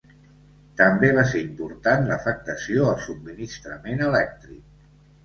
[0.79, 4.65] També va ser important l'afectació al subministrament elèctric.